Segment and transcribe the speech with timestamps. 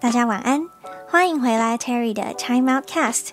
[0.00, 0.68] 大家晚安，
[1.08, 3.30] 欢迎回来 Terry 的 Time Out Cast。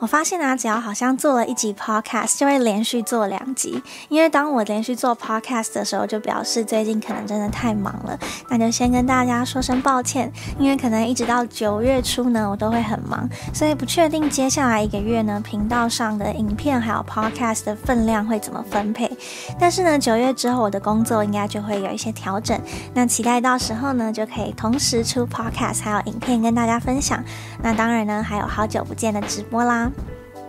[0.00, 3.82] 我发现啊，只要好像做了一集 podcast，就会连续做两集。
[4.08, 8.18] 因为当我连续做 podcast 的时候，就表示最近可能真的太忙了。
[8.48, 19.09] 那就先跟大家说声抱歉，因为可能一直到九月初呢，我都会很忙，所以不确定接下来一个月呢，频道上的影片还有 podcast 的分量会怎么分配。
[19.58, 22.60] 但是呢，九月之后我的工作应该就会有一些调整。
[22.94, 27.22] 那期待到时候呢，就可以同时出 podcast 还有影片跟大家分享。
[27.62, 29.90] 那当然呢，还有好久不见的直播啦。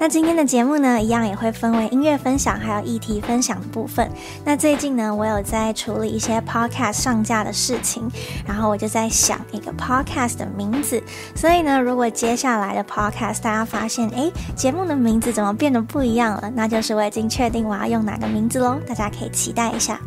[0.01, 4.09] 那今天的节目呢，一样也会分为音乐分享还有议题分享的部分。
[4.43, 8.09] 那最近呢，我有在处理一些 podcast 上架的事情，
[8.43, 10.99] 然后我就在想一个 podcast 的名字。
[11.35, 16.51] 所以呢，如果接下来的 podcast 大家发现，诶，节目的名字怎么变得不一样了？
[16.55, 20.01] 那就是我已经确定我要用哪个名字喽，大家可以期待一下。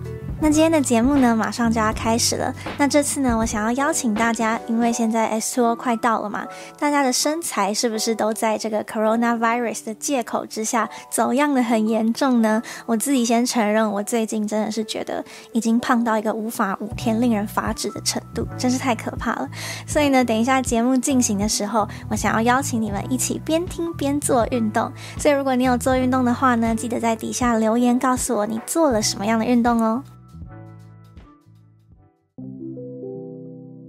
[0.45, 2.55] 那今天的节目呢，马上就要开始了。
[2.77, 6.47] 那这次呢，我想要邀请大家，因为现在 S2O 快到了嘛，
[6.79, 12.63] 大家的身材是不是都在这个 Coronavirus 的借口之下走样的很严重呢？
[12.85, 19.49] 我自己先承认，我最近真的是觉得已经胖到一个无法无天、令人发指的程度，真是太可怕了。
[19.87, 24.93] 所以呢，等一下节目进行的时候，我想要邀请你们一起边听边做运动。
[25.19, 30.05] 所以如果你有做运动的话呢，记得在底下留言告诉我你做了什么样的运动哦。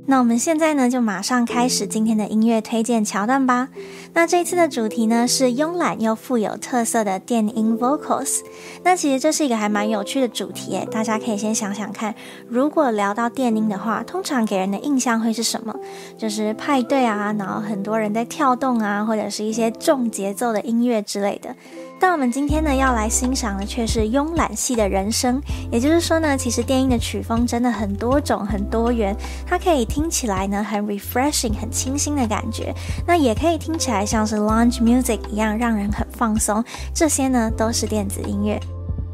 [0.07, 3.69] 那我们现在呢，就马上开始今天的音乐推荐桥段吧。
[4.13, 8.41] 那这一次的主题呢，是慵懒又富有特色的电音 vocals。
[8.83, 12.13] 那其实这是一个还蛮有趣的主题诶，大家可以先想想看，
[12.47, 15.75] 如果聊到电音的话，通常给人的印象会是什么？
[16.17, 21.55] 就是派对啊，然后很多人在跳动啊，或者是一些重节奏的音乐之类的。
[21.99, 32.73] 但我们今天呢，要来欣赏的却是慵懒系的人生，也就是说呢，其实电音的曲风真的很多种、很多元，它可以听起来呢很 refreshing、很清新的感觉，
[33.07, 36.63] 那也可以听起来像是 lounge music 一样，让人很放松。
[36.93, 38.59] 这些呢都是电子音乐。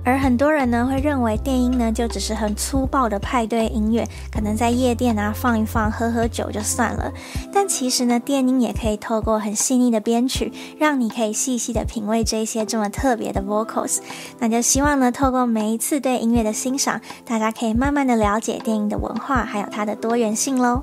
[0.03, 7.11] 而很多人呢会认为电音呢就只是很粗暴的派对音乐，可能在夜店啊放一放、喝喝酒就算了。
[7.53, 13.99] 但其实呢，电音也可以透过很细腻的编曲，让你可以细细的品味这些这么特别的 vocals。
[14.39, 20.81] 那就希望呢，透过每一次对音乐的欣赏，大家可以慢慢的了解电音的文化，还有它的多元性喽。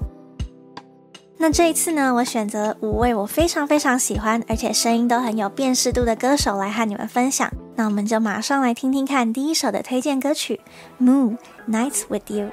[1.38, 7.50] 那这一次呢，我选择五位我非常非常喜欢，而且声音都很有辨识度的歌手来和你们分享。
[7.78, 10.61] 那我们就马上来听听看第一首的推荐歌曲
[11.05, 11.39] 《Moon
[11.71, 12.47] Nights with You》。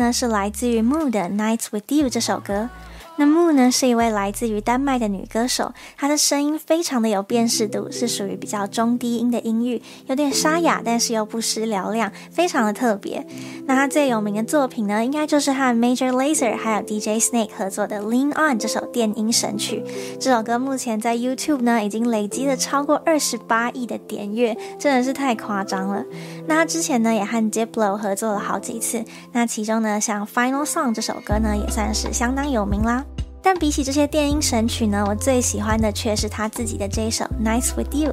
[0.00, 2.70] 呢是来自于 Moo 的《Nights with You》这首歌。
[3.20, 13.26] 那 Moo 呢是一位来自于丹麦的女歌手，她的声音非常的有辨识度，是属于比较中低音的音域，有点沙哑，但是又不失嘹亮，非常的特别。
[13.66, 19.84] 那她最有名的作品呢，应该就是和 Major Lazer 还有 DJ Snake 合作的《Lean On》这首电音神曲。
[20.18, 26.02] 这首歌目前在 YouTube 呢已经累积了超过二十八亿的点阅，真的是太夸张了。
[26.46, 33.04] 那她之前呢也和 Diplo 合作了好几次，那其中呢像《Final Song》这首歌呢也算是相当有名啦。
[33.42, 38.10] 但比起这些电音神曲呢，我最喜欢的却是他自己的这一首《Nice with You》。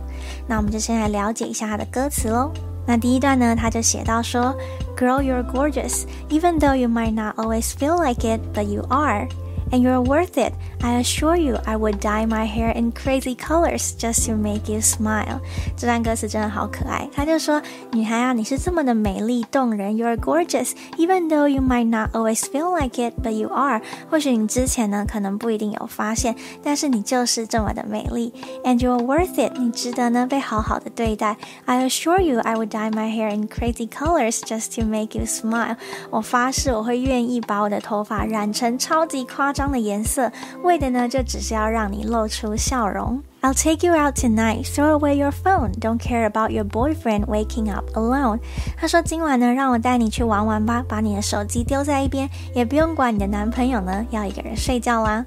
[0.48, 2.52] 那我们就先来了解一下他的歌词喽。
[2.86, 4.56] 那第一段呢，他就写到说
[4.96, 9.28] ：“Girl, you're gorgeous, even though you might not always feel like it, but you are.”
[9.71, 10.53] And you're worth it.
[10.83, 14.83] I assure you, I would dye my hair in crazy colors just to make you
[14.83, 15.41] smile.
[15.79, 17.09] 这段歌词真的好可爱。
[17.15, 19.97] 他就说：“女孩啊，你是这么的美丽动人。
[19.97, 23.81] You're gorgeous, even though you might not always feel like it, but you are.
[24.11, 28.35] 或许你之前呢，可能不一定有发现，但是你就是这么的美丽。
[28.65, 29.59] And you're worth it.
[29.59, 31.39] 你值得呢被好好的对待。
[31.65, 35.77] I assure you, I would dye my hair in crazy colors just to make you smile.
[36.11, 39.51] 我发誓我会愿意把我的头发染成超级夸。
[39.57, 40.31] 张的颜色，
[40.63, 43.23] 为的呢就只是要让你露出笑容。
[43.41, 44.65] I'll take you out tonight.
[44.65, 45.73] Throw away your phone.
[45.81, 48.39] Don't care about your boyfriend waking up alone.
[48.77, 55.27] 他说今晚呢，让我带你去玩玩吧，把你的手机丢在一边，也不用管你的男朋友呢要一个人睡觉啦。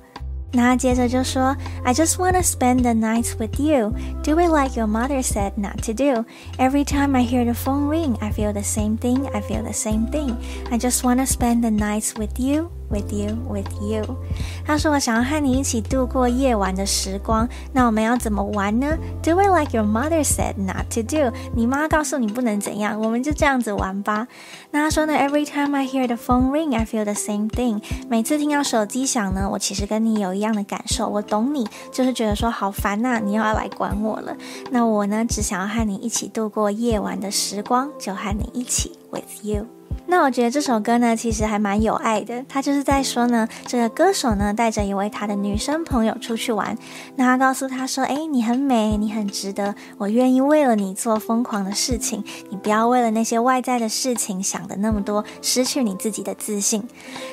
[0.54, 3.92] 那他接着就说，I just wanna spend the night with you.
[4.24, 6.24] Do it like your mother said not to do.
[6.58, 9.26] Every time I hear the phone ring, I feel the same thing.
[9.34, 10.38] I feel the same thing.
[10.72, 12.70] I just wanna spend the nights with you.
[12.91, 14.17] With you, with you。
[14.67, 17.49] 他说：“我想要和你一起度过夜晚的时光。
[17.73, 21.33] 那我们要怎么玩呢？Do it like your mother said not to do。
[21.55, 24.27] 你妈告诉你不能怎样，我们就这样子玩吧。
[24.73, 27.81] 那他说呢？Every time I hear the phone ring, I feel the same thing。
[28.09, 31.09] 每次听到手机响呢，我其实跟你有一样的感受。
[31.09, 34.37] 我懂你，就是觉得说好烦呐，你又要来管我了。
[34.73, 39.65] 那我呢，只想要和你一起度过夜晚的时光，就和你一起，with you。”
[40.07, 42.45] 那我觉得这首歌呢，其实还蛮有爱的。
[42.49, 46.77] 他就是在说呢，这个歌手呢带着一位他的女生朋友出去玩，
[47.15, 52.25] 那他告诉他说：“诶，你很美，你很值得，我愿意为了你做疯狂的事情。
[52.49, 56.83] 你不要为了那些外在的事情想的那么多，失去你自己的自信。”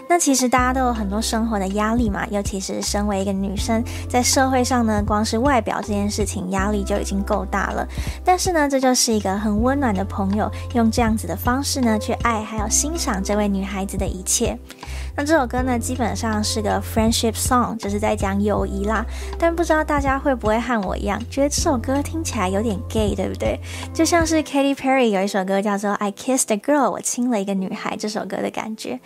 [0.08, 7.88] 那其实大家都有很多生活的压力嘛，尤其是身为一个女生，在社会上呢，光是外表这件事情压力就已经够大了。
[8.24, 12.68] 但是呢，这就是一个很温暖的朋友，用这样子的方式呢去爱，还有。
[12.78, 14.56] 欣赏这位女孩子的一切。
[15.16, 19.04] 那这首歌呢，基本上是个 friendship song，就是在讲友谊啦。
[19.40, 23.60] 但不知道大家会不会和我一样，觉得这首歌听起来有点 gay，对不对？
[23.94, 29.00] 就像是 Katy Perry 有一首歌叫做《I Kissed a Girl》，我亲了一个女孩，这首歌的感觉。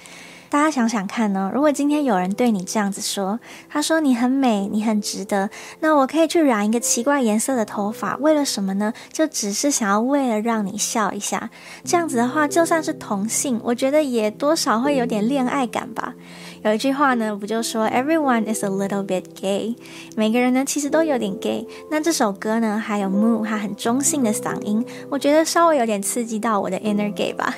[0.52, 3.40] 大家想想看呢，如果今天有人对你这样子说，
[3.70, 8.92] 他说你很美，你很值得，那我可以去染一个奇怪颜色的头发，为了什么呢？
[9.14, 11.50] 就只是想要为了让你笑一下。
[11.86, 16.16] 这样子的话，就算是同性，我觉得也多少会有点恋爱感吧。
[16.64, 19.78] 有一句话呢，不就说 Everyone is a little bit gay，
[20.18, 21.66] 每个人呢其实都有点 gay。
[21.90, 27.56] 那这首歌呢，还有 Moo 他很中性的嗓音，我觉得稍微有点刺激到我的 inner gay 吧。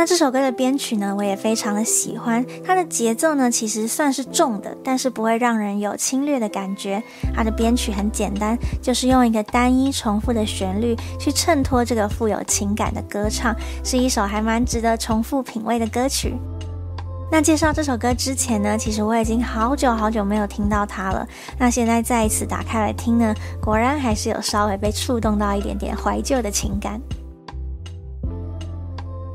[0.00, 2.42] 那这首歌的编曲呢，我也非常的喜欢。
[2.64, 7.02] 它的节奏呢，其实算是重的，但是不会让人有侵略的感觉。
[7.34, 13.54] 它的编曲很简单，就是用一个单一重复的旋律去衬托这个富有情感的歌唱，
[13.84, 16.34] 是一首还蛮值得重复品味的歌曲。
[17.30, 21.28] 那介绍这首歌之前呢，其实我已经好久好久没有听到它了。
[21.58, 26.98] 那现在再一次打开来听呢，果然还是有稍微被触动到一点点怀旧的情感。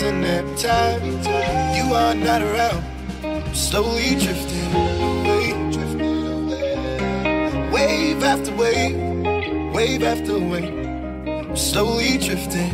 [0.00, 2.84] horizon every time you are not around.
[3.24, 7.70] I'm slowly drifting away, drifting away.
[7.72, 11.48] Wave after wave, wave after wave.
[11.48, 12.70] I'm slowly drifting,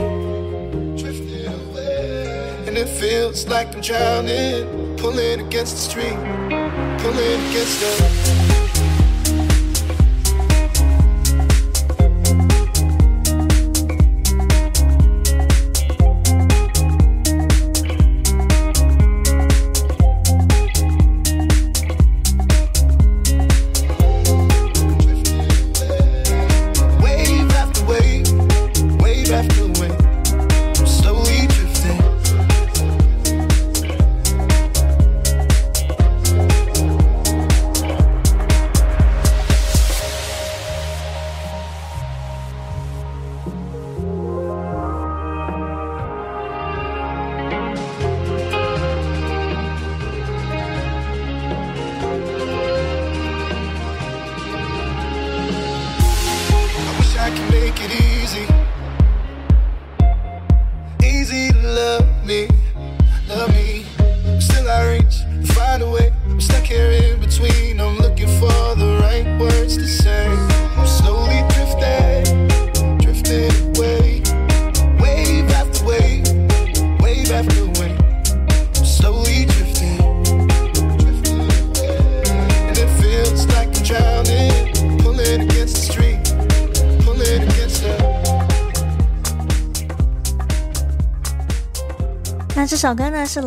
[0.97, 2.65] drifting away.
[2.67, 6.19] And it feels like I'm drowning, pulling against the stream,
[6.99, 8.66] pulling against the.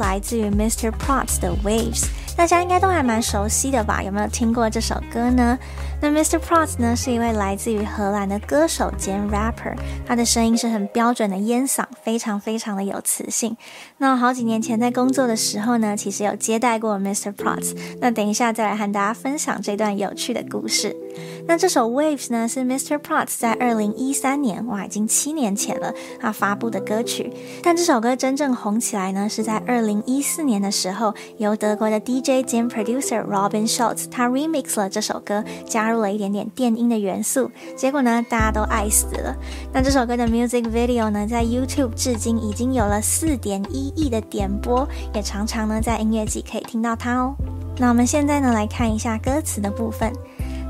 [0.10, 0.90] 来自于 Mr.
[0.90, 4.02] Potts 的 Waves，大家应该都还蛮熟悉的吧？
[4.02, 5.56] 有没有听过这首歌呢？
[6.02, 6.40] 那 Mr.
[6.40, 13.56] Potts 呢是一位来自于荷兰的歌手兼 rapper，他的声音是很标准的烟嗓，非常非常的有磁性。
[14.00, 17.32] 那好几年前在工作的时候呢，其实有接待过 Mr.
[17.32, 20.96] Potts，那等一下再来和大家分享这段有趣的故事。
[21.48, 23.00] 那这首 Waves 呢是 Mr.
[23.00, 27.34] Potts 在二零一三年，哇，已经七年前了，他发布的歌曲。
[27.64, 39.36] 但这首歌真正红起来呢，是在二零一四年的时候，由德国的 DJ 兼 producer Robin Schulz 他 remix 了这首歌，加入了一点点电音的元素，结果呢，大家都爱死了。
[39.74, 47.34] 那这首歌的 music video 呢，在 YouTube 至今已经有了四点一亿的点播，也常常呢在音乐季可以听到它哦。
[47.78, 50.14] 那我们现在呢来看一下歌词的部分。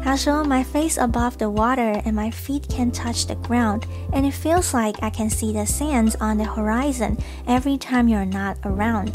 [0.04, 4.74] 他说：“My face above the water and my feet can touch the ground, and it feels
[4.74, 9.14] like I can see the sands on the horizon every time you're not around。”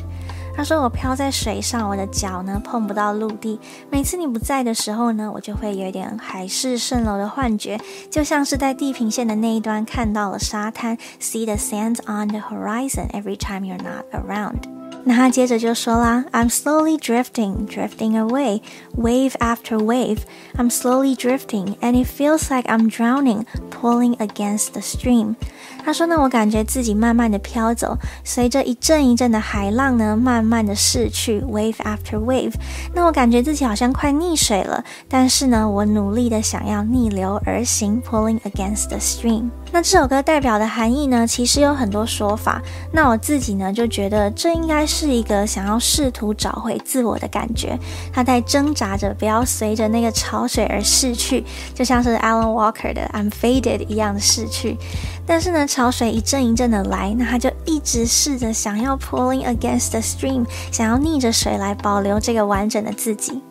[0.55, 3.59] 他说：“我飘在水上，我的脚呢碰不到陆地。
[3.91, 14.63] 每次你不在的时候呢，我就会有一点海市蜃楼的幻觉，就像是在地平线的那一端看到了沙滩，see the sands on the horizon every time you're not around。”
[15.06, 18.62] 那他接着就说啦：“I'm slowly drifting, drifting away,
[18.96, 20.20] wave after wave.
[20.56, 25.34] I'm slowly drifting, and it feels like I'm drowning, pulling against the stream。”
[25.84, 32.54] 他说呢，我感觉自己慢慢的飘走，随着一阵一阵的海浪呢，慢慢的逝去，wave after wave。
[32.94, 39.50] 那我感觉自己好像快溺水了，但是呢，我努力的想要逆流而行，pulling against the stream。
[39.74, 42.62] 那这首歌代表的含义呢，其实有很多说法。
[42.92, 47.76] 那我自己呢，就觉得这应该是一个想要试图找回自我的感觉。
[48.12, 54.78] 他在挣扎着，不要随着那个潮水而逝去，就像是 Alan Walker 的 I'm Faded 一样的逝去。
[55.26, 63.42] 但是呢，潮水一阵一阵的来，那他就一直试着想要 pulling against the stream，想要逆着水来保留这个完整的自己。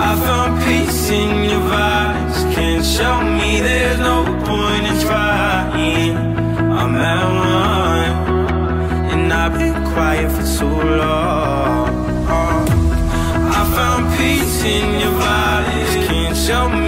[0.07, 2.39] I found peace in your vibes.
[2.55, 5.50] Can't show me there's no point in trying.
[10.61, 11.89] Too long.
[13.59, 15.93] I found peace in your bodies.
[16.07, 16.80] Can't show me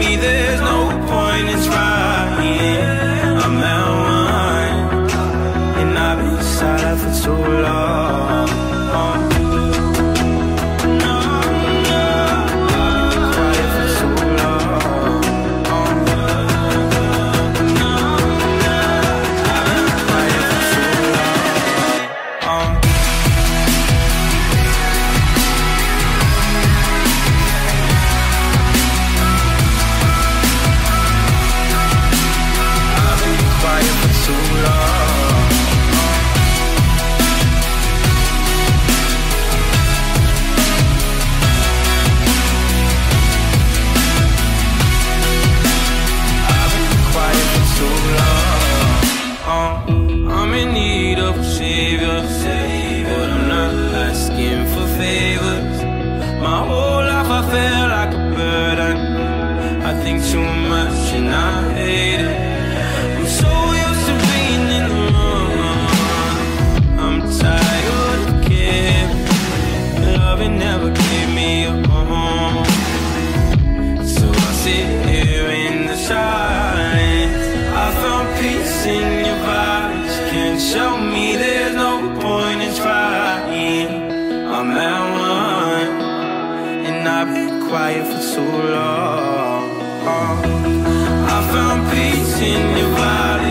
[84.65, 89.67] I'm at one, and I've been quiet for too long.
[90.07, 93.42] I found peace in your bodies.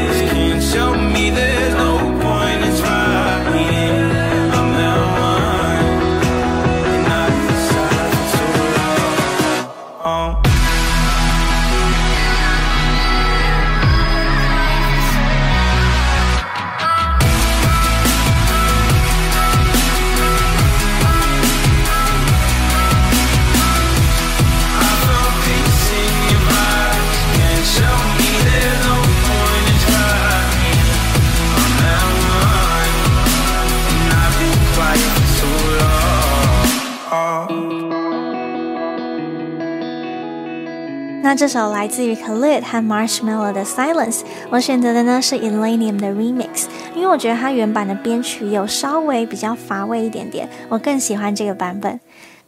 [41.31, 51.97] 那这首来自于 Khalid 和 Marshmello 的 Silence，我选择的呢是 Illenium 的 Remix，因为我觉得它原版的编曲有稍微比较乏味一点点，我更喜欢这个版本。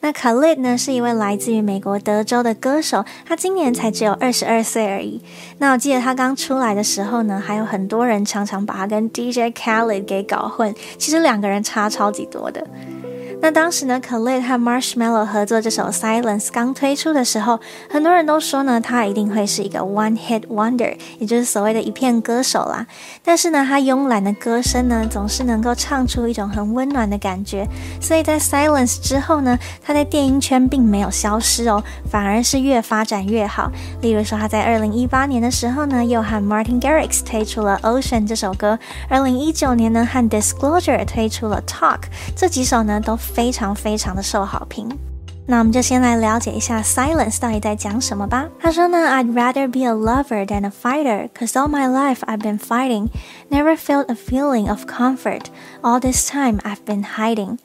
[0.02, 5.22] 那 Khalid 呢是一位来自于美国德州的歌手，他今年才只有二十二岁而已。
[5.60, 12.67] 那我记得他刚出来的时候呢，还有很多人常常把他跟 DJ Khaled 给搞混，其实两个人差超级多的。
[13.43, 22.88] 那当时呢，Khalid 和 Marshmallow 合作这首《Silence》刚推出的时候，很多人都说呢，他一定会是一个 One Hit Wonder，也就是所谓的一片歌手啦。
[23.21, 27.67] 但是呢，他慵懒的歌声呢，总是能够唱出一种很温暖的感觉。
[27.99, 33.69] 所以在《Silence》之后呢，他在电音圈并没有消失哦，反而是越发展越好。
[34.01, 38.77] 例如说，他在二零一八年的时候呢，又和 Martin Garrix 推出了《Ocean》这首歌；
[39.10, 41.97] 二零一九年呢，和 Disclosure 推出了《Talk》，
[42.38, 44.88] 这几首呢都非常非常的受好评。
[45.51, 48.46] 那我们就先来了解一下《Silence》到底在讲什么吧。
[48.61, 53.09] 他说呢，I'd rather be a lover than a fighter, cause all my life I've been fighting,
[53.48, 55.44] never felt a feeling of comfort.
[55.81, 57.57] All this time I've been hiding.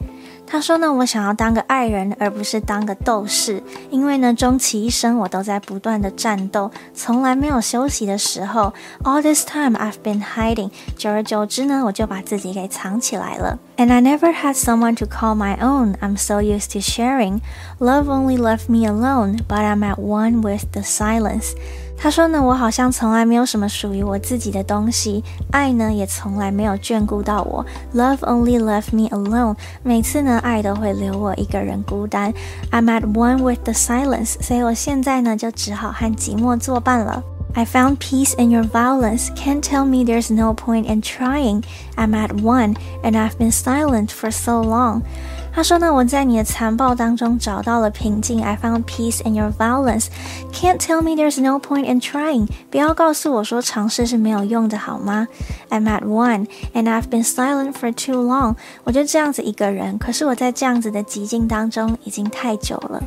[0.47, 8.73] 他说呢，我想要当个爱人，而不是当个斗士，因为呢，终其一生我都在不断的战斗，从来没有休息的时候。
[9.03, 13.57] All this time I've been hiding，久而久之呢，我就把自己给藏起来了。
[13.77, 15.95] And I never had someone to call my own.
[15.99, 17.39] I'm so used to sharing.
[17.79, 21.53] Love only left me alone, but I'm at one with the silence.
[21.97, 27.65] 他说呢，我好像从来没有什么属于我自己的东西，爱呢也从来没有眷顾到我。
[27.95, 29.55] Love only left me alone。
[29.83, 32.33] 每次呢，爱都会留我一个人孤单。
[32.71, 34.35] I'm at one with the silence。
[34.41, 37.23] 所以我现在呢，就只好和寂寞作伴了。
[37.55, 39.27] I found peace in your violence.
[39.35, 41.63] Can't tell me there's no point in trying.
[41.95, 45.03] I'm at one, and I've been silent for so long.
[45.58, 48.40] 他说呢，我在你的残暴当中找到了平静。
[48.40, 50.06] I found peace in your violence.
[50.52, 52.46] Can't tell me there's no point in trying.
[52.70, 55.26] 不要告诉我说尝试是没有用的，好吗
[55.68, 58.54] ？I'm at one, and I've been silent for too long.
[58.84, 63.02] 我就这样子一个人，可是我在这样子的寂静当中已经太久了。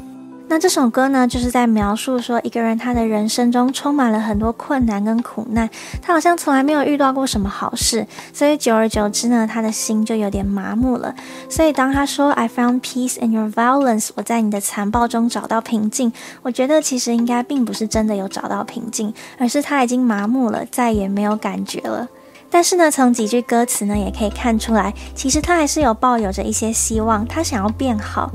[0.51, 5.69] 那这首歌呢，就是在描述说，一个人他的人生中充满了很多困难跟苦难，
[6.01, 11.15] 他好像从来没有遇到过什么好事，所以久而久之呢，他的心就有点麻木了。
[11.47, 16.11] 所以当他说 "I found peace in your violence"，我在你的残暴中找到平静，
[16.41, 22.09] 我觉得其实应该并不是真的有找到平静，而是他已经麻木了，再也没有感觉了。
[22.53, 28.29] 但是呢，从几句歌词呢，也可以看出来，其实他还是有抱有着一些希望，他想要变好。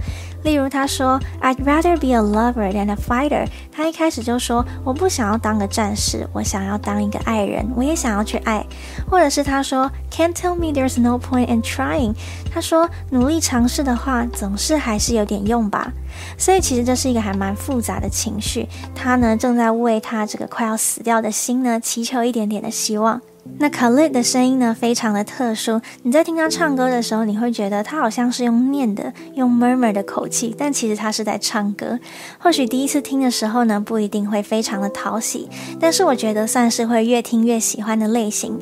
[0.47, 8.65] 例如，他说：“I'd rather be a lover than a fighter。”他一开始就说：“我不想要当个战士，我想要当一个爱人，我也想要去爱。”
[9.11, 12.15] 或者是他说：“Can't tell me there's no point in trying。”
[12.55, 15.93] 他说：“努力尝试的话，总是还是有点用吧。”
[16.39, 18.69] 所以，其实这是一个还蛮复杂的情绪。
[18.95, 23.21] 他呢，正在为他这个快要死掉的心呢，祈求一点点的希望。
[23.59, 25.81] 那 Khalid 的声音呢，非常的特殊。
[26.03, 31.99] 你在听他唱歌的时候，你会觉得他好像是用念的、用 murmur 的口气，但其实他是在唱歌。
[32.39, 35.49] 或许第一次听的时候呢，不一定会非常的讨喜，
[35.81, 38.59] 但是我觉得算是会越听越喜欢的类型。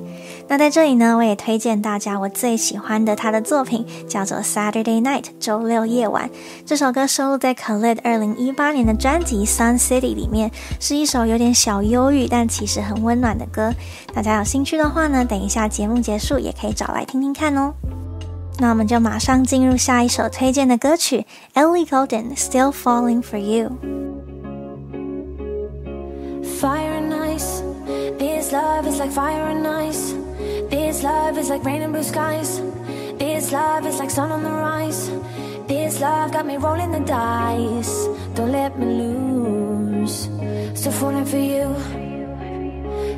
[0.47, 6.31] 那在这里呢，我也推荐大家我最喜欢的他的作品，叫做 Saturday Night 周六夜晚。
[6.65, 13.73] 这首歌收录在 Khalid 二零一八年的专辑 Sun City 里面，是一首有点小忧郁，但其实很温暖的歌。
[14.15, 17.75] 大家有兴趣的话呢，等一下节目结束也可以找来听听看哦。
[18.59, 23.73] 那我们就马上进入下一首推荐的歌曲，Ellie Goulding Still Falling for You。
[26.61, 27.63] Fire and ice,
[28.19, 30.15] this love is like fire and ice.
[30.71, 32.61] This love is like rain and blue skies.
[33.19, 35.11] This love is like sun on the rise.
[35.67, 38.09] This love got me rolling the dice.
[38.35, 40.29] Don't let me lose.
[40.75, 41.75] Still falling for you.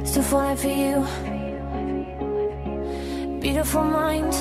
[0.05, 1.05] Still falling for you.
[3.47, 4.35] Beautiful mind,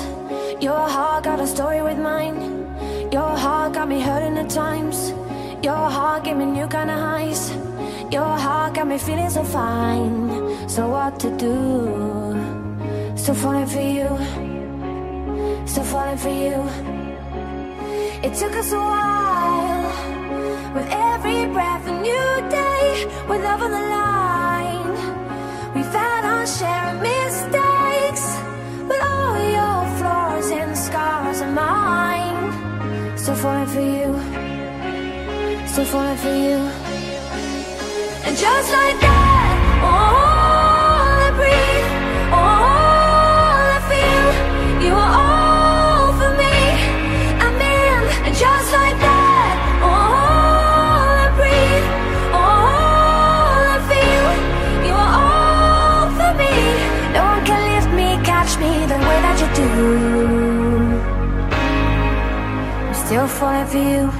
[0.60, 2.40] your heart got a story with mine.
[3.12, 5.10] Your heart got me hurting at times.
[5.62, 7.52] Your heart gave me new kind of highs.
[8.10, 10.68] Your heart got me feeling so fine.
[10.68, 11.54] So what to do?
[13.16, 14.08] Still falling for you.
[15.68, 16.56] Still falling for you.
[18.26, 19.86] It took us a while.
[20.74, 22.76] With every breath, a new day.
[35.76, 36.56] Still falling for you.
[38.24, 39.52] And just like that,
[39.84, 40.16] all
[41.20, 41.88] I breathe,
[42.32, 42.64] all
[43.60, 44.28] I feel,
[44.86, 46.56] you are all for me.
[47.44, 48.00] I'm in.
[48.24, 50.16] And just like that, all
[51.12, 51.86] I breathe,
[52.32, 52.72] all
[53.68, 54.26] I feel,
[54.88, 56.56] you are all for me.
[57.12, 59.68] No one can lift me, catch me the way that you do.
[62.88, 64.15] I'm still falling for you.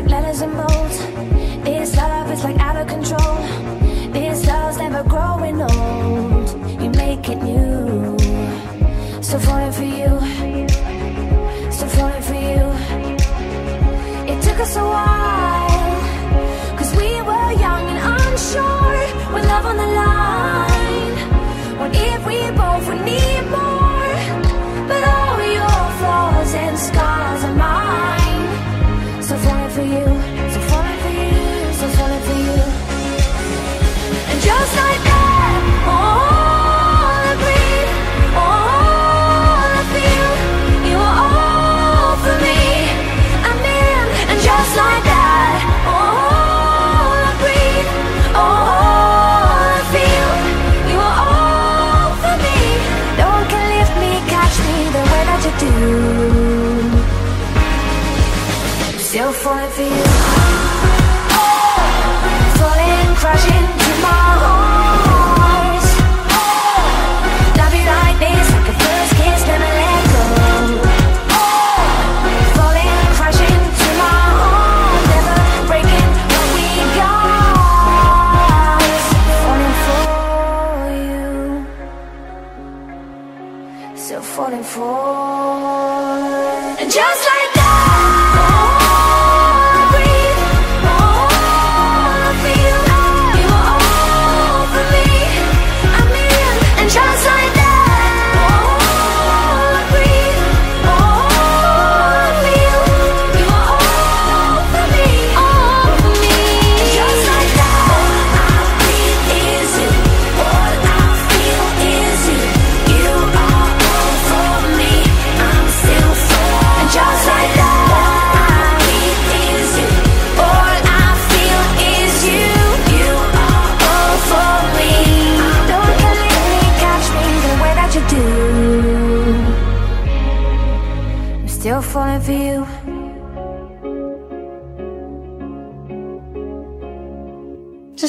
[0.00, 0.90] Like letters in bold.
[1.64, 3.36] This love is like out of control.
[4.12, 6.82] This love's never growing old.
[6.82, 8.16] You make it new.
[9.22, 10.10] Still falling for you.
[11.70, 12.64] Still falling for you.
[14.32, 15.96] It took us a while.
[16.78, 19.00] Cause we were young and unsure.
[19.34, 21.14] With love on the line.
[21.80, 24.14] What if we both would need more?
[24.88, 27.44] But all your flaws and scars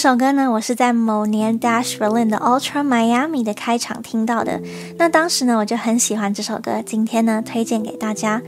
[0.01, 4.59] 这首歌呢，我是在某年 Dash Berlin 的 Ultra Miami 的开场听到的。
[4.97, 8.41] 那当时呢，我就很喜欢这首歌，今天呢，推荐给大家。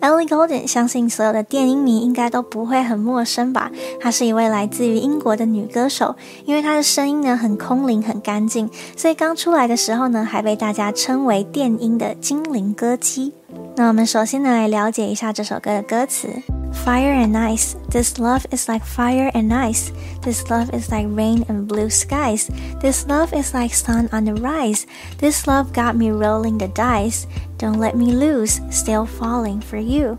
[0.00, 3.72] Ellie Goulding，相信所有的电音迷应该都不会很陌生吧？
[3.98, 13.32] 她是一位来自于英国的女歌手，因为她的声音呢很空灵、很干净，所以刚出来的时候呢，还被大家称为电音的精灵歌姬。
[13.75, 16.29] 那我们首先呢，来了解一下这首歌的歌词。
[16.85, 19.91] Fire and ice, this love is like fire and ice.
[20.21, 22.47] This love is like rain and blue skies.
[22.79, 24.83] This love is like sun on the rise.
[25.17, 27.27] This love got me rolling the dice.
[27.57, 30.17] Don't let me lose, still falling for you.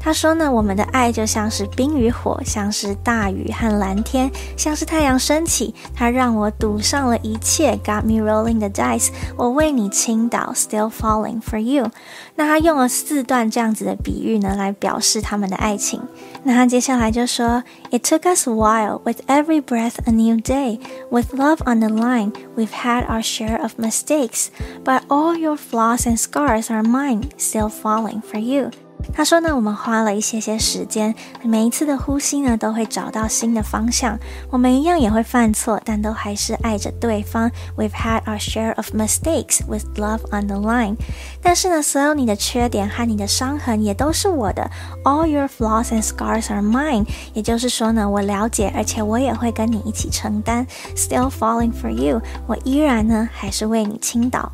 [0.00, 5.74] 他说呢，我们的爱就像是冰与火，像是大雨和蓝天，像是太阳升起。
[5.94, 9.08] 它让我赌上了一切，Got me rolling the dice。
[9.36, 11.90] 我为你倾倒，Still falling for you。
[12.36, 16.00] 那他用了四段这样子的比喻呢，来表示他们的爱情。
[16.44, 20.78] 那他接下来就说，It took us a while, with every breath a new day,
[21.10, 24.48] with love on the line, we've had our share of mistakes,
[24.84, 28.70] but all your flaws and scars are mine, still falling for you。
[29.13, 34.17] 他说呢，我们花了一些些时间，每一次的呼吸呢，都会找到新的方向。
[34.49, 37.51] 我们一样也会犯错，但都还是爱着对方。
[37.75, 40.95] We've had our share of mistakes with love on the line。
[41.41, 44.69] 但是呢，所有你的缺点和你的伤痕也都是我的。
[45.03, 47.05] All your flaws and scars are mine。
[47.33, 50.65] 也就是说呢，我了解，而且我也会跟你一起承担。
[50.95, 52.21] Still falling for you。
[52.47, 54.51] 我依然呢，还是为你倾倒。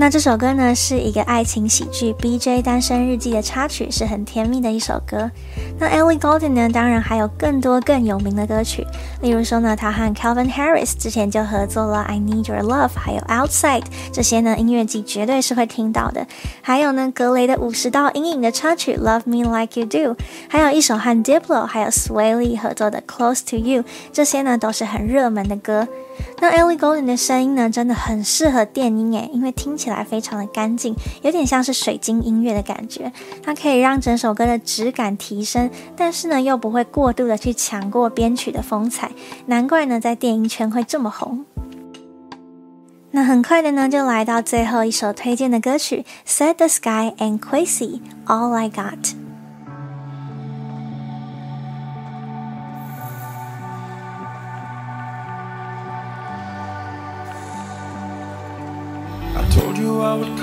[0.00, 5.28] 那这首歌呢，是一个爱情喜剧《BJ 单身日记》的插曲，是很甜蜜的一首歌。
[5.76, 8.86] 那 Ellie Goulding 呢，当然还有更多更有名的歌曲，
[9.20, 13.80] 例如说呢，他和 Calvin Harris 之前就合作了《I Need Your Love》，还有《Outside》
[14.12, 16.24] 这些呢，音乐季绝对是会听到的。
[16.62, 20.14] 还有呢，格雷的五十道阴影的插曲《Love Me Like You Do》，
[20.48, 23.82] 还有一首和 Diplo 还有 Swae Lee 合作的《Close to You》，
[24.12, 25.88] 这些呢都是很热门的歌。
[26.40, 33.12] 那 Ellie Goulding 的声音呢，真的很适合电音诶，因为听起来非常的干净，有点像是水晶音乐的感觉。
[33.42, 39.10] 它可以让整首歌的质感提升，但是呢，又不会过度的去抢过编曲的风采。
[39.46, 41.44] 难怪呢，在电音圈会这么红。
[43.10, 49.27] 那很快的呢，就来到最后一首推荐的歌曲，Set the Sky and Quasi All I Got。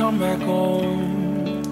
[0.06, 1.64] Come back home.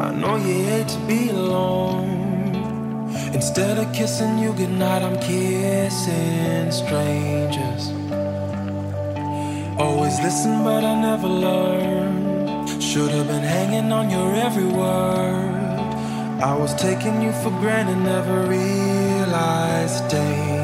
[0.00, 3.10] I know you hate to be alone.
[3.34, 7.82] Instead of kissing you goodnight, I'm kissing strangers.
[9.84, 12.80] Always listen, but I never learned.
[12.80, 15.80] Should have been hanging on your every word.
[16.50, 20.61] I was taking you for granted, never realized danger.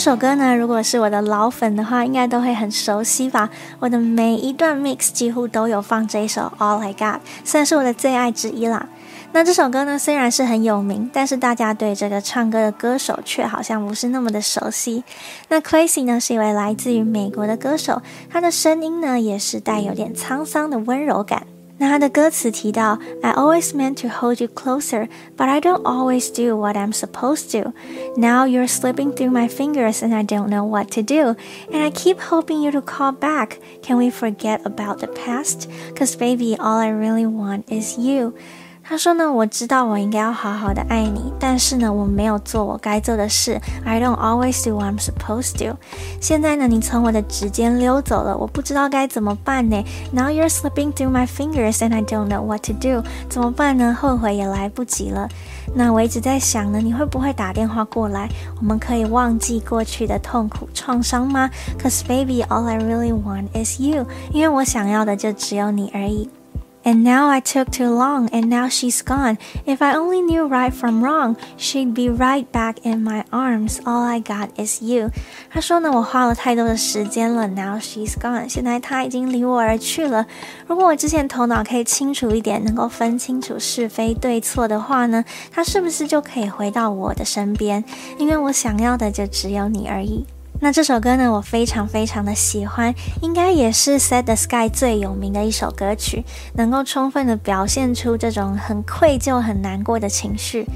[0.00, 3.50] 这首歌呢，如果是我的老粉的话，应该都会很熟悉吧？
[3.80, 8.88] 我的每一段 mix 几乎都有放这一首 All I Got，算是我的最爱之一啦。
[9.32, 15.04] 那这首歌呢，虽然是很有名，但是大家对这个唱歌的歌手却好像不是那么的熟悉。
[15.50, 21.42] 那 Crazy 呢，是一位来自于美国的歌手，他的声音呢，也是带有点沧桑的温柔感。
[21.79, 27.73] 那他的歌词提到，I always meant to hold you closer, but I don't always do what I'm supposed to.
[28.15, 31.35] Now you're slipping through my fingers and I don't know what to do.
[31.69, 33.59] And I keep hoping you to call back.
[33.81, 35.69] Can we forget about the past?
[35.97, 38.33] Cause baby, all I really want is you.
[38.90, 43.60] 他说呢，我知道我应该要好好的爱你，但是呢，我没有做我该做的事。
[43.84, 45.78] I don't always do what I'm supposed to。
[46.20, 49.80] 现在呢，你从我的指尖溜走了，我不知道该怎么办呢。
[50.12, 53.04] Now you're slipping through my fingers and I don't know what to do。
[53.28, 53.96] 怎么办呢？
[53.96, 55.28] 后悔也来不及了。
[55.72, 58.28] 那我一直在想呢，你会不会打电话过来？
[58.58, 61.48] 我们可以忘记过去的痛苦创伤吗
[61.80, 64.04] ？Cause baby, all I really want is you。
[64.32, 66.28] 因为我想要的就只有你而已。
[66.87, 69.39] And now I took too long, and now she's gone.
[69.65, 73.79] If I only knew right from wrong, she'd be right back in my arms.
[73.85, 75.09] All I got is you.
[75.49, 77.47] 他说呢，我花了太多的时间了。
[77.47, 78.47] Now she's gone.
[78.47, 80.27] 现在她已经离我而去了。
[80.67, 87.83] 如果我之前头脑可以清楚一点，能够分清楚是非对错的话呢，她是不是就可以回到我的身边？
[88.19, 90.23] 因为我想要的就只有你而已。
[90.62, 100.66] 那这首歌呢，我非常非常的喜欢，应该也是 Set the Sky 最有名的一首歌曲，能够充分的表现出这种很愧疚、很难过的情绪。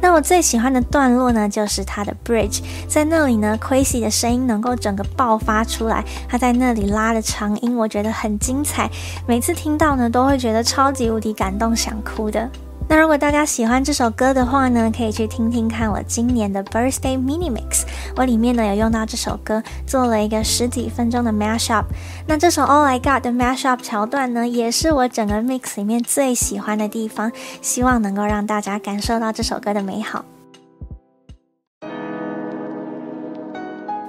[0.00, 8.88] 那我最喜欢的段落呢，就是它的 Bridge，在那里呢 q u a s y 的声音能够整个爆发出来，他在那里拉的长音，我觉得很精彩，
[9.26, 12.48] 每次听到呢，都会觉得超级无敌感动，想哭的。
[12.86, 17.82] 那如果大家喜欢这首歌的话呢，可以去听听看我今年的 Birthday Mini Mix，
[18.14, 21.84] 我里面呢有用到这首歌做了一个十几分钟的 mashup。
[22.28, 30.24] 那这首 All I Got 的 mashup 桥段呢，也是我整个 mix 里面最喜欢的地方，希望能够让大家感受到这首歌的美好。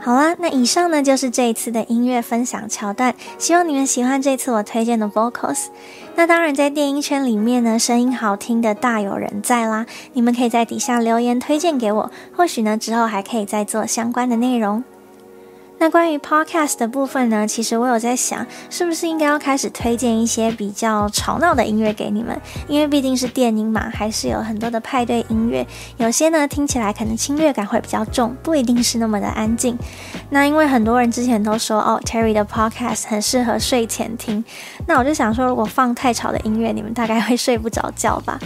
[0.02, 5.70] 好啦，那以上呢就是这一次的音乐分享桥段，希望你们喜欢这次我推荐的 vocals。
[6.18, 14.84] 那当然，在电音圈里面呢，声音好听的大有人在啦，你们可以在底下留言推荐给我，或许呢之后还可以再做相关的内容。
[15.78, 22.40] 那关于 podcast 的部分呢，其实我有在想，是不是应该要开始推荐一些比较吵闹的音乐给你们？
[22.68, 25.68] 因为毕竟是电音嘛，还是有很多的派对音乐，
[25.98, 29.78] 有些呢听起来可能侵略感会比较重，不一定是那么的安静。
[30.30, 34.44] 那因为很多人之前都说，哦，Terry 的 podcast 很适合睡前听，
[34.88, 38.40] 那我就想说，如果放太吵的音乐，你们大概会睡不着觉吧。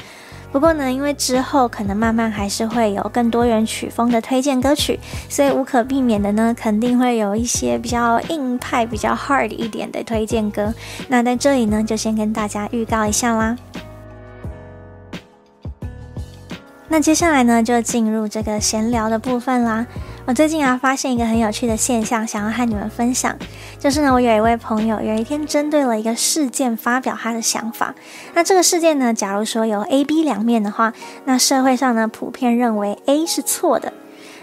[0.51, 10.73] 不过呢，因为之后可能慢慢还是会有更多元曲风的推荐歌曲，所以无可避免的呢，肯定会有一些比较硬派、比较 hard 一点的推荐歌。
[11.07, 13.55] 那在这里呢，就先跟大家预告一下啦。
[16.91, 19.85] 那接下来呢，就进入这个闲聊的部分啦。
[20.25, 23.37] 我最近啊，发现一个很有趣的现象，想要和你们分享。
[23.77, 27.93] 就是呢，我有一位朋友，有一天针对了一个事件发表他的想法。
[28.33, 30.91] 那这个事件呢，假如说有 A、B 两面的话，
[31.25, 33.93] 那社会上呢，普遍认为 A 是错的。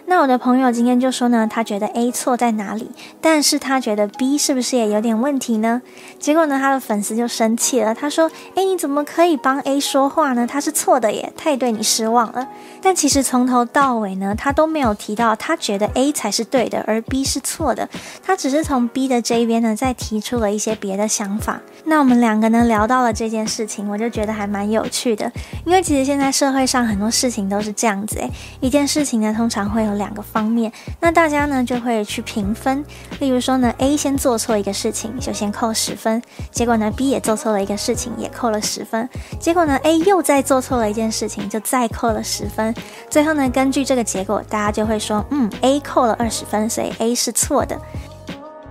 [0.09, 2.90] 那我的朋友今天就说呢，他觉得 A 错在哪里，
[3.20, 5.82] 但是他觉得 B 是不是也有点问题呢？
[6.20, 10.46] 结果呢，他的粉丝就生气了，他说：“诶，你怎么可以帮 A 说话呢？
[10.46, 12.46] 他是错的耶，太对你失望了。”
[12.80, 17.88] 但其实从头到尾呢，他都没有提到他觉得 A 才是对的，而 B 是错的。
[18.24, 21.61] 他只是从 B 的这一边呢，再提出了一些别的想法。
[21.86, 25.32] 那我们两个呢，聊到了这件事情，我就觉得还蛮有趣的，
[25.64, 28.30] 因为其实现在社会上很多事情都是这样子诶，
[28.61, 29.95] 一件事情呢，通常会有。
[29.97, 32.84] 两个方面，那大家呢就会去评分。
[33.18, 36.20] 例如说呢，A 先做错一个事情，就先扣十分；
[36.51, 39.07] 结果呢，B 也做错了一个事情，也扣了十分；
[39.40, 42.74] 结果呢，A 又再做错了一件事情，就再扣了十分。
[43.11, 47.78] 最后呢，根据这个结果，大家就会说，嗯，A 扣了二十分，所以 A 是错的。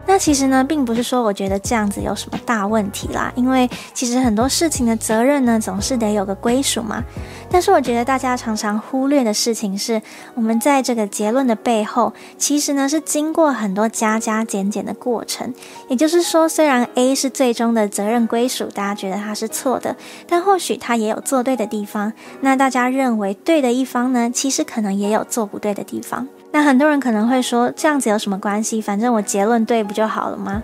[0.08, 7.03] 那其实呢，并不是说我觉得这样子有什么大问题啦，因为其实很多事情的责任呢，总是得有个归属嘛。
[7.49, 10.01] 但是我觉得大家常常忽略的事情是，
[10.36, 15.53] 我们在这个结论的背后，其实呢是经过很多加加减减的过程。
[15.88, 19.95] 也就是说，虽然 A 是最终的责任归属，大家觉得他是错的，
[20.28, 22.14] 但或许他也有做对的地方。
[22.41, 26.28] 那大家认为对的一方呢，其实可能也有做不对的地方。
[26.56, 28.82] 那很多人可能会说，这样子有什么关系？
[28.82, 30.64] 反正我结论对不就好了吗？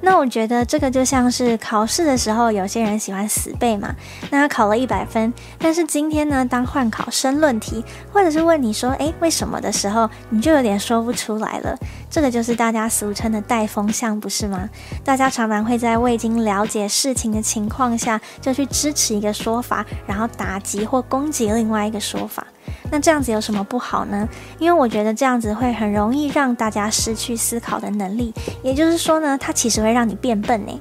[0.00, 3.92] 那我觉得这个就像是考试的时候，有些人喜欢死背嘛。
[4.30, 11.76] 那他考了一百分，但是今天呢，当换考申论题，或者是问你说，诶，为什么的时候，你就有点说不出来了。
[12.12, 14.68] 这个就是大家俗称的带风向，不是吗？
[15.02, 22.46] 大家常常会在未经了解事情的情况下，就去支持一个说法，然后打击或攻击另外一个说法。
[22.90, 24.28] 那这样子有什么不好呢？
[24.58, 28.34] 因为我觉得这样子会很容易让大家失去思考的能力。
[28.62, 30.80] 也就是说呢，它其实会让你变笨呢。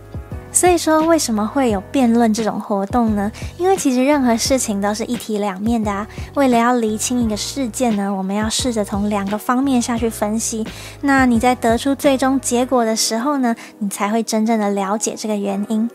[0.62, 3.32] 所以说，为什么会有辩论这种活动呢？
[3.58, 6.08] 因为其实任何事情都是一体两面的啊。
[6.36, 10.64] 为了要厘清一个事件呢，我们要试着从两个方面下去分析。
[11.02, 15.90] 那你在得出最终结果的时候呢，你才会真正的了解这个原因。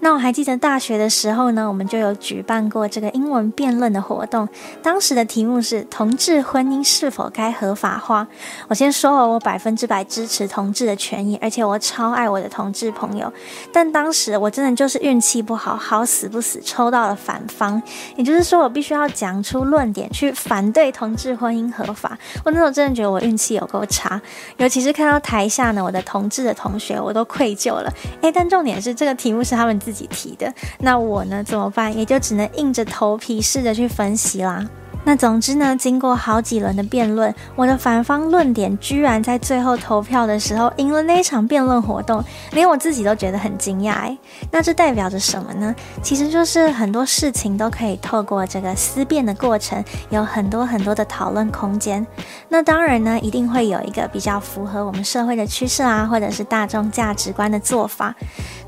[0.00, 4.48] 那我还记得大学的时候呢，我们就有举办过这个英文辩论的活动。
[4.82, 8.26] 当时的题目是同志婚姻是否该合法化？
[8.68, 13.30] 我先说了，我百分之百支持同志的权益，而且我超爱我的同志朋友。
[13.72, 17.80] 但当时我真的就是运气不好，好死不死抽到了反方。
[18.16, 22.18] 也就是说，我必须要讲出论点去反对同志婚姻合法。
[22.44, 24.20] 我那时候真的觉得我运气有够差，
[24.56, 27.92] 尤其是看到台下呢，我的同志的同学，我都愧疚了。
[28.22, 31.96] 诶，但重点是这个题目是他们自己提的，那我呢，怎么办？
[31.98, 34.64] 也就只能硬着头皮试着去分析啦。
[35.02, 42.22] 那总之呢，经过好几轮的辩论，我的反方论点居然在最后投票的时候赢了那一场辩论活动，
[42.52, 44.18] 连我自己都觉得很惊讶诶。
[44.50, 45.74] 那这代表着什么呢？
[46.02, 52.06] 其实就是很多事情都可以透过这个思辨的过程，有很多很多的讨论空间。
[52.50, 58.14] 那当然呢，一定会有一个比较符合我们社会的趋势啊，或者是大众价值观的做法。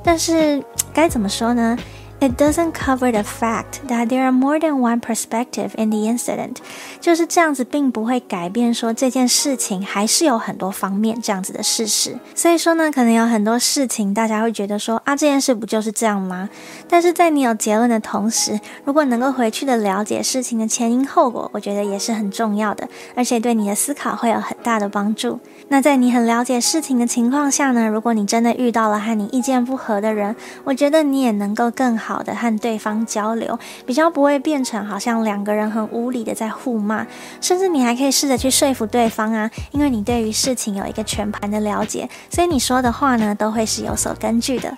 [0.02, 1.76] 但是该怎么说呢？
[2.22, 6.58] It doesn't cover the fact that there are more than one perspective in the incident。
[7.00, 12.16] 就是这样子，并不会改变说这件事情还是有很多方面这样子的事实。
[12.36, 16.48] 所以说呢，可能有很多事情大家会觉得说啊，这件事不就是这样吗？
[16.88, 25.40] 但是在你有结论的同时，如果能够回去的了解事情的前因后果，我觉得也是很重要的，而且对你的思考会有很大的帮助。
[25.66, 37.06] 那在你很了解事情的情况下呢，如果你真的遇到了和你意见不合的人，我觉得你也能够更好好的和对方交流，比较不会变成好像两个人很无理的在互骂，
[37.40, 44.76] 甚至你还可以试着去说服对方啊，因为你对于事情有一个全盘的了解，所以你说的话呢都会是有所根据的。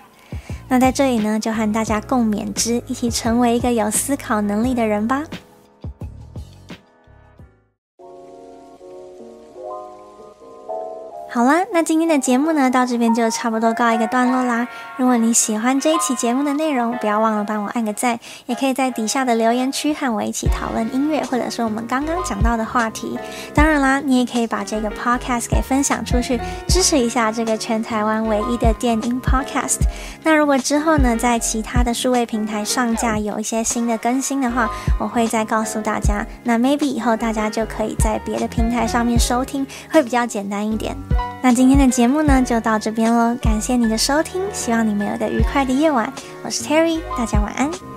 [0.69, 5.23] 那在这里呢，就和大家共勉之，一起成为一个有思考能力的人吧。
[11.35, 14.65] 好啦，那今天的节目呢，到这边就差不多告一个段落啦。
[14.95, 23.19] 如果你喜欢这一期节目的内容，不要忘了帮我按个赞，也可以在底下的留言区和我一起讨论音乐，或者是我们刚刚讲到的话题。
[23.53, 29.79] 当然啦，你也可以把这个 podcast 给分享出去，支持一下这个全台湾唯一的电音 podcast。
[30.23, 36.25] 那如果之后呢，在其他的数位平台上架有一些新的更新的话，我会再告诉大家。
[36.45, 40.95] 那 maybe 以后大家就可以在别的平台上面收听，会比较简单一点。
[41.41, 43.35] 那今天的节目呢，就到这边喽。
[43.41, 46.11] 感谢你的收听，希望你们有个愉快的夜晚。
[46.43, 47.94] 我是 Terry，大家晚安。